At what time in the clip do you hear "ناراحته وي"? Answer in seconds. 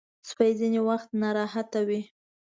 1.21-2.01